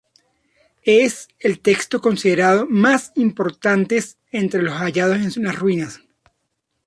[0.81, 6.01] Es el texto considerado más importantes entre los hallados en las ruinas.